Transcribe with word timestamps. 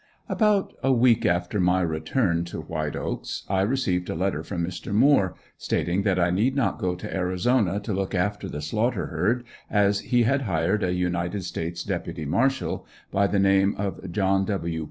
About 0.27 0.73
a 0.81 0.91
week 0.91 1.27
after 1.27 1.59
my 1.59 1.81
return 1.81 2.43
to 2.45 2.59
White 2.61 2.95
Oaks, 2.95 3.43
I 3.47 3.61
received 3.61 4.09
a 4.09 4.15
letter 4.15 4.41
from 4.41 4.65
Mr. 4.65 4.91
Moore 4.91 5.35
stating 5.59 6.01
that 6.01 6.19
I 6.19 6.31
need 6.31 6.55
not 6.55 6.79
go 6.79 6.95
to 6.95 7.15
Arizona 7.15 7.79
to 7.81 7.93
look 7.93 8.15
after 8.15 8.49
the 8.49 8.63
Slaughter 8.63 9.05
herd 9.05 9.43
as 9.69 9.99
he 9.99 10.23
had 10.23 10.41
hired 10.41 10.81
a 10.81 10.91
United 10.93 11.43
States 11.43 11.83
Deputy 11.83 12.25
Marshal 12.25 12.83
by 13.11 13.27
the 13.27 13.37
name 13.37 13.75
of 13.77 14.11
John 14.11 14.43
W. 14.45 14.79